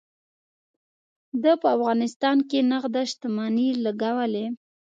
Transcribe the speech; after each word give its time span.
ده 1.41 1.51
په 1.61 1.67
افغانستان 1.77 2.37
کې 2.49 2.59
نغده 2.71 3.03
شتمني 3.11 3.69
لګولې. 3.85 4.45